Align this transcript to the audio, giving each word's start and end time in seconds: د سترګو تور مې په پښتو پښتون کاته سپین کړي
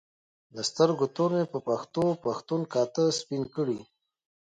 د 0.55 0.57
سترګو 0.69 1.05
تور 1.15 1.31
مې 1.37 1.45
په 1.53 1.59
پښتو 1.67 2.03
پښتون 2.25 2.61
کاته 2.73 3.03
سپین 3.19 3.43
کړي 3.55 3.79